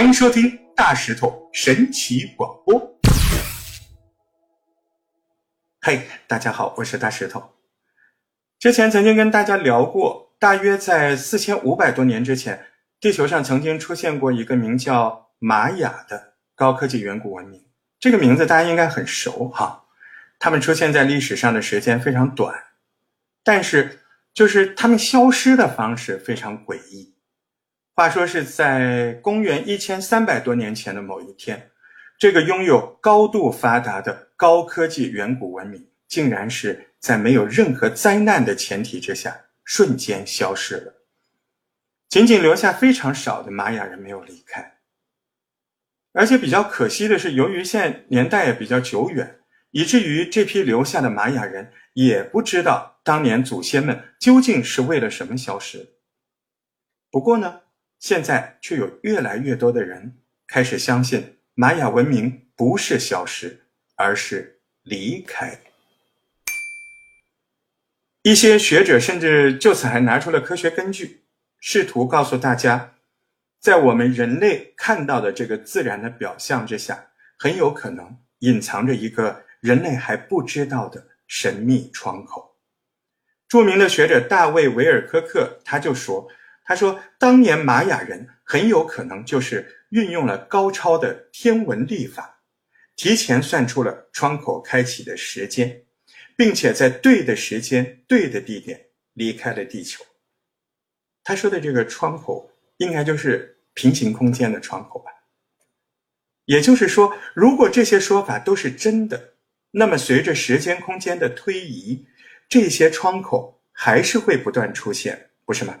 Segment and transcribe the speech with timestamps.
[0.00, 2.98] 欢迎收听大石头神奇广播。
[5.82, 7.50] 嘿，大家好，我是大石头。
[8.58, 12.64] 之前曾经跟大家聊过，大约在四千五百多年之前，
[12.98, 17.62] 地球上曾经出现过一个名叫玛雅的高科技远古文明。
[17.98, 19.84] 这个名字大家应该很熟哈。
[20.38, 22.58] 他们出现在历史上的时间非常短，
[23.44, 24.00] 但是
[24.32, 27.14] 就是他们消失的方式非常诡异。
[28.00, 31.70] 话说是在公元一千三百多年前的某一天，
[32.18, 40.94] 这个拥有高度发达的高科技远古文明，竟然是在没有任何灾难的前提之下瞬间消失了，
[42.08, 44.78] 仅仅留下非常少的玛雅人没有离开。
[46.14, 49.40] 而且比较可惜的是，由于现在年代也比较久远，
[49.72, 55.86] 以至于这批留下的玛雅人也不知道当年祖先们究竟是为了什么消失。
[57.10, 57.60] 不过呢。
[58.00, 65.60] 现在却有越来越多的人开始相信玛雅文明不是消失，而是离开。
[68.22, 71.24] 一些学者甚至就此还拿出了科学根据，
[71.60, 72.94] 试图告诉大家，
[73.60, 82.56] 在我们人类看到的这个自然的表象之下，很有可能隐藏着一个人类还不知道的神秘窗口。
[83.46, 86.26] 著名的学者大卫·维尔科克他就说。
[86.70, 92.42] 他说：“当年玛雅人很有可能就是运用了高超的天文历法，
[92.94, 95.82] 提前算出了窗口开启的时间，
[96.36, 100.04] 并且在对的时间、对的地点离开了地球。”
[101.24, 105.10] 他说的这个窗口，应该就是平行空间的窗口吧？
[106.44, 109.32] 也就是说，如果这些说法都是真的，
[109.72, 112.06] 那么随着时间空间的推移，
[112.48, 115.76] 这些窗口还是会不断出现，不是吗？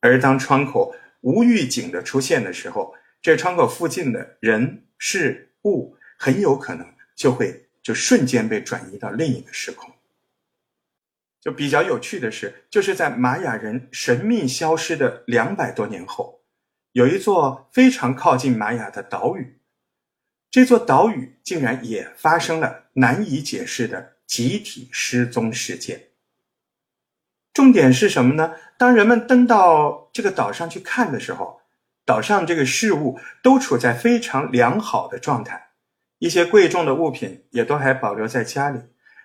[0.00, 9.92] 而当窗口无预警的出现的时候，这窗口附近的人事物很有可能就会就瞬间被转移到另一个时空。
[11.40, 16.42] 就比较有趣的是，就是在玛雅人神秘消失的两百多年后，
[16.92, 19.58] 有一座非常靠近玛雅的岛屿，
[20.50, 26.07] 这座岛屿竟然也发生了难以解释的集体失踪事件。
[27.58, 28.52] 重点是什么呢？
[28.76, 31.60] 当人们登到这个岛上去看的时候，
[32.06, 35.70] 岛上这个事物都处在非常良好的状态，
[36.20, 38.78] 一些贵重的物品也都还保留在家里，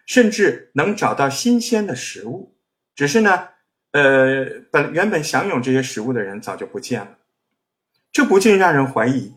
[0.07, 2.57] 甚至能找到新鲜的食物。
[2.95, 3.49] 只是呢，
[3.91, 7.15] 呃，本原本享有这些食物的人早就不见了，
[8.11, 9.35] 这不禁让人怀疑：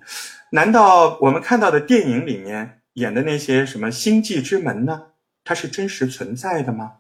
[0.53, 5.09] 难道我们看到的电影里面演的那些什么星际之门呢？
[5.45, 6.93] 它是真实存在的吗？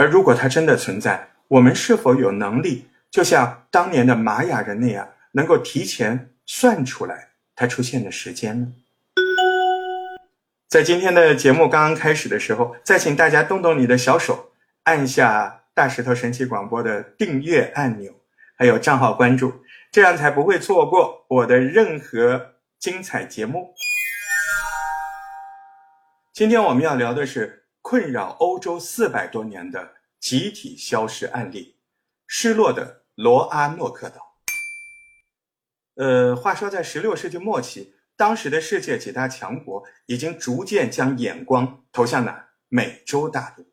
[0.00, 8.72] 而如果它真的存在，我们是否有能力，就像当年的玛雅人那样，能够提前算出来它出现的时间呢？
[10.68, 14.52] 在今天的节目刚刚开始的时候，再请大家动动你的小手，
[14.84, 18.14] 按下大石头神奇广播的订阅按钮，
[18.56, 19.52] 还有账号关注，
[19.90, 23.74] 这样才不会错过我的任何精彩节目。
[26.32, 27.64] 今天我们要聊的是。
[27.90, 31.78] 困扰欧洲四百多年的集体消失案例，
[32.26, 34.36] 失落的罗阿诺克岛。
[35.94, 42.50] 呃，话说在十六世纪末期，当时的世界几大强国已经逐渐将眼光投向了？
[42.68, 43.64] 美洲大陆。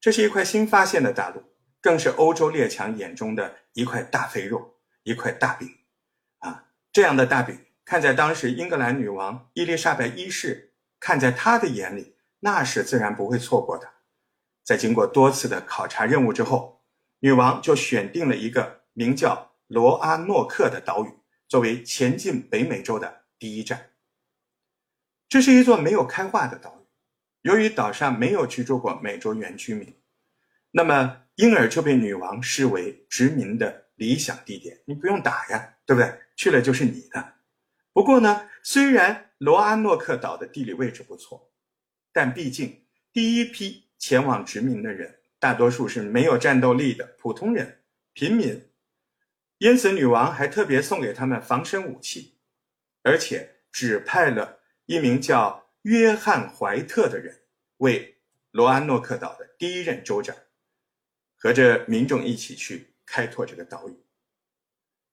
[0.00, 1.42] 这是一块新发现的大陆，
[1.82, 5.68] 更是欧洲列强眼中的一块大肥肉，一块大饼。
[6.38, 12.15] 啊，这样的大饼，看在当时英格兰女王伊丽莎白一世，看在她的眼里。
[12.40, 13.88] 那是自然不会错过的。
[14.62, 16.82] 在经过多次的考察任务之后，
[17.20, 21.10] 女王就选定了一个名叫罗阿诺克的岛屿，
[21.48, 23.90] 作为前进北美洲的第一站。
[25.28, 26.86] 这是一座没有开化的岛屿，
[27.48, 29.94] 由于岛上没有居住过美洲原居民，
[30.72, 34.80] 那么因而就被女王视为殖民的理想地点。
[34.84, 36.20] 你不用打呀，对不对？
[36.36, 37.34] 去了就是你的。
[37.92, 41.50] 不过呢，虽然罗阿诺克岛的地理位置不错。
[42.16, 42.82] 但毕竟，
[43.12, 47.82] 第一批前往殖民的人大多数是没有战斗力的普通人、
[48.14, 48.70] 平民，
[49.58, 52.38] 因此女王还特别送给他们防身武器，
[53.02, 57.42] 而且指派了一名叫约翰·怀特的人
[57.76, 58.16] 为
[58.50, 60.34] 罗安诺克岛的第一任州长，
[61.36, 63.96] 和着民众一起去开拓这个岛屿。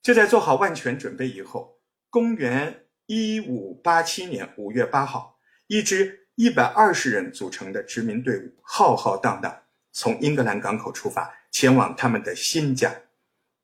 [0.01, 6.21] 就在做好万全准备以后，公元一五八七年五月八号，一支。
[6.35, 12.91] 一百二十人组成的殖民队伍浩浩荡荡从英格兰港口出发，前往他们的新家，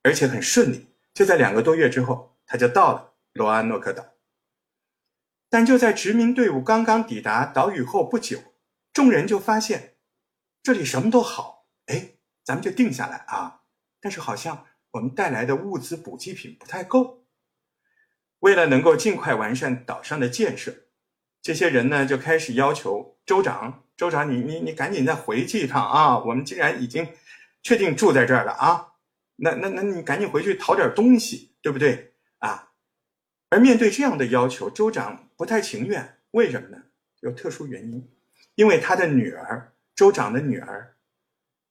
[0.04, 0.88] 而且很顺利。
[1.13, 4.06] 就在两个多月之后，他就到了罗安诺克岛。
[5.50, 8.39] 但就在殖民队伍刚刚抵达岛屿后不久，
[8.94, 9.95] 众人就发现
[10.62, 12.12] 这里什么都好，哎，
[12.44, 13.62] 咱们就定下来啊。
[14.00, 17.25] 但是好像我们带来的物资补给品不太够。
[18.42, 20.74] 为了能够尽快完善岛上的建设，
[21.50, 26.19] 这些人呢就开始要求州长：“州长，你你你赶紧再回去一趟啊！
[26.19, 27.07] 我们既然已经
[27.63, 28.94] 确定住在这儿了啊，
[29.38, 32.69] 那那那你赶紧回去讨点东西，对不对啊？”
[33.50, 36.19] 而面对这样的要求，州长不太情愿。
[36.30, 36.84] 为什么呢？
[37.22, 38.07] 有特殊原因，
[38.54, 40.98] 因为他的女儿，州长的女儿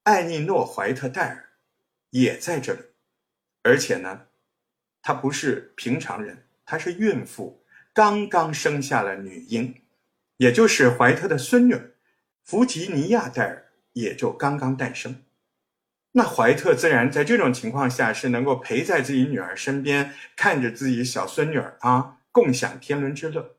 [0.03, 1.51] 艾妮诺·怀特戴尔
[2.11, 2.81] 也在这里，
[3.63, 4.23] 而且呢，
[5.03, 7.63] 她不是平常人，她是孕妇，
[7.99, 9.75] 刚刚生下了女婴，
[10.37, 11.75] 也就是怀特的孙女
[12.45, 15.25] 弗吉尼亚·戴尔也就刚刚诞生。
[16.13, 23.57] 那怀特自然在这种情况下是能够陪在自己女儿身边，看着自己小孙女儿啊，共享天伦之乐。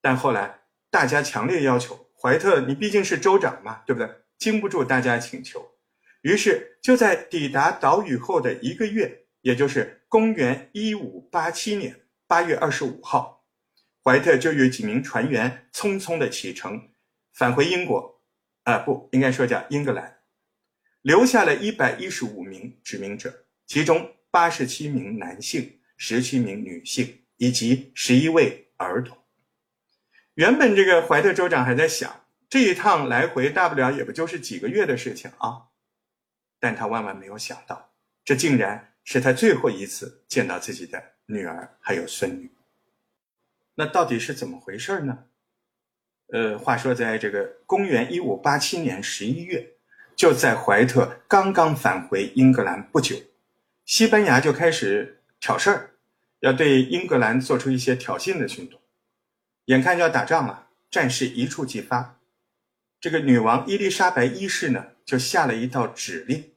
[0.00, 4.08] 但后来大家强烈要求怀特，你毕竟是州长嘛，对不对？
[4.38, 5.72] 经不住大家请求，
[6.20, 11.96] 于是就在抵达岛屿后的一个月，也就是公元一五八七年
[12.32, 13.44] 八月二十五号，
[14.02, 16.88] 怀特就与几名船员匆匆的启程，
[17.34, 18.22] 返回英国，
[18.62, 20.22] 啊，不应该说叫英格兰。
[21.02, 29.18] 留下了一百一十五名殖民者，其中八十七名男性，十七名女性，以及十一位儿童。
[30.32, 35.68] 原本这个怀特州长还在想，这一趟来回大不了也不就是几个月的事情啊，
[36.58, 37.92] 但他万万没有想到，
[38.24, 42.50] 这竟然是他最后一次见到自己的女儿还有孙女。
[43.74, 45.24] 那到底是怎么回事呢？
[46.28, 49.68] 呃，话说在这个公元一五八七年十一月。
[50.14, 53.16] 就在怀特刚刚返回英格兰不久，
[53.86, 55.90] 西班牙就开始挑事儿，
[56.40, 58.78] 要对英格兰做出一些挑衅的行动。
[59.64, 62.20] 眼看要打仗了，战事一触即发。
[63.00, 66.51] 这个女王伊丽莎白一世呢，就下了一道指令。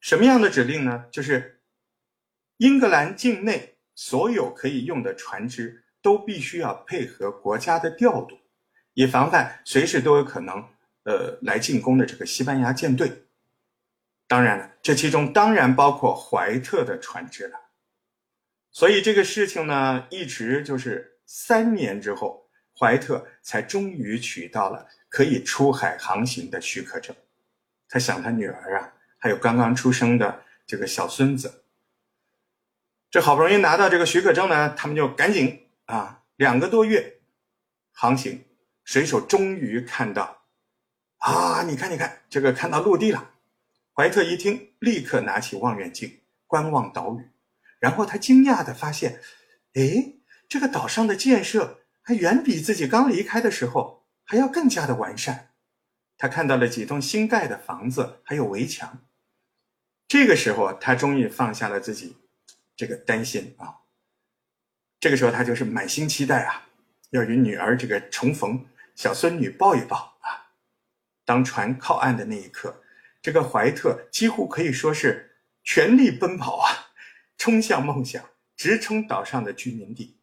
[0.00, 1.06] 什么样的指令呢？
[1.10, 1.60] 就是
[2.56, 8.38] 英格兰境内所有可以用的船只都必须要配合国家的调度，
[8.94, 10.68] 以防范随时都有可能。
[11.04, 13.10] 呃，来进攻的这个西班牙舰队，
[14.28, 17.58] 当然了，这其中当然包括怀特的船只了。
[18.70, 22.46] 所以这个事情呢，一直就是三年之后，
[22.78, 27.16] 怀特才终于取到了可以出海航行的许可证。
[27.88, 31.62] 他想他女儿啊，还有刚刚出生的这个小孙子，
[33.10, 37.20] 这好不容易拿到这个许可证呢，他们就赶紧啊，两个多月
[37.92, 38.44] 航行，
[38.82, 40.44] 水手终于看到。
[41.18, 43.32] 啊，你看，你看，这个看到陆地了。
[43.92, 47.28] 怀特一听，立刻拿起望远镜观望岛屿，
[47.78, 49.20] 然后他惊讶的发现，
[49.74, 50.14] 哎，
[50.48, 55.50] 这个岛上的建设还远比自己刚离开的时候还要更加的完善。
[56.16, 59.02] 他看到了几栋新盖的房子，还有围墙。
[60.10, 62.16] 这个时候，他终于放下了自己
[62.74, 63.76] 这个担心啊。
[64.98, 66.66] 这个时候，他就是满心期待啊，
[67.10, 68.66] 要与女儿这个重逢，
[68.96, 70.50] 小孙女抱一抱啊。
[71.24, 72.82] 当船靠岸的那一刻，
[73.22, 76.90] 这个怀特几乎可以说是全力奔跑啊，
[77.38, 80.18] 冲向梦想，直冲岛上的居民地。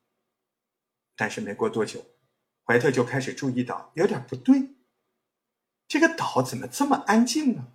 [1.16, 2.06] 但是没过多久，
[2.66, 4.76] 怀特就开始注意到有点不对，
[5.88, 7.72] 这个岛怎么这么安静呢？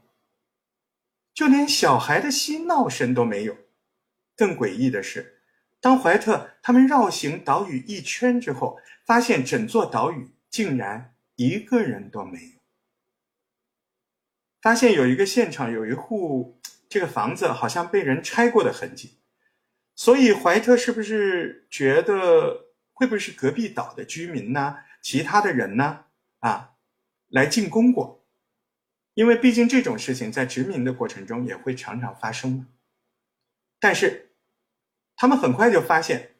[1.42, 3.56] 就连小孩的嬉闹声都没有。
[4.36, 5.40] 更诡异的是，
[5.80, 12.60] 当怀特他们绕行岛屿一圈之后，发现整座岛屿竟然一个人都没有。
[14.60, 19.18] 发现有一个现场，有一户这个房子好像被人拆过的痕迹，
[19.96, 24.76] 所以怀特是不是觉得会不会是隔壁岛的居民呢？
[25.02, 26.04] 其他的人呢？
[26.38, 26.74] 啊，
[27.30, 28.21] 来进攻过？
[29.14, 32.66] 因为毕竟这种事情在殖民的过程中也会常常发生嘛。
[33.78, 34.30] 但是
[35.16, 36.30] 他们很快就发现，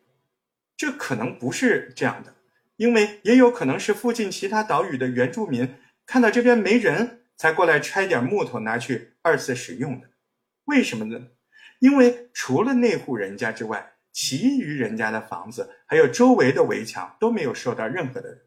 [0.77, 2.35] 这可能不是这样的，
[2.77, 5.75] 因为也有可能是附近其他岛屿的原住民
[6.07, 7.21] 看到这边没人。
[7.35, 10.09] 才过来拆点木头拿去二次使用的，
[10.67, 11.29] 为什么呢？
[11.81, 18.43] 因为除了那户人家之外，其余人家的房子还有周围的围墙都没有受到任何的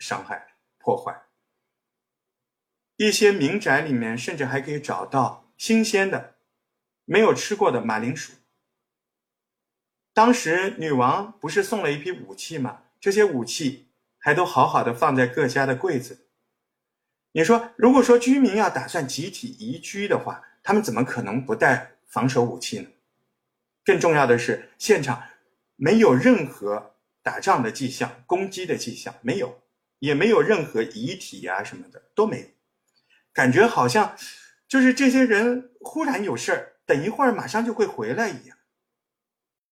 [0.00, 0.44] 伤害
[0.78, 1.14] 破坏。
[3.06, 6.36] 一些民宅里面甚至还可以找到新鲜的、
[7.04, 8.32] 没有吃过的马铃薯。
[10.12, 12.82] 当时女王不是送了一批武器吗？
[13.00, 16.26] 这些武器还都好好的放在各家的柜子。
[17.32, 22.88] 你说，如果说居民要打算集体移居的话，他们怎么可能不带防守武器呢？
[23.84, 25.24] 更重要的是，现场
[25.74, 29.60] 没有任何打仗的迹象、攻击的迹象，没有，
[29.98, 32.46] 也没有任何遗体啊什么的都没有，
[33.32, 34.14] 感觉好像
[34.68, 38.56] 就是这些人忽然有事儿，等一会儿马上就会回来一样。